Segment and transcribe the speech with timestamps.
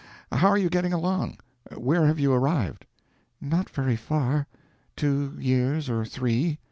[0.31, 1.37] How are you getting along?
[1.77, 2.87] Where have you arrived?"
[3.39, 4.47] "Not very far
[4.95, 6.57] two years or three.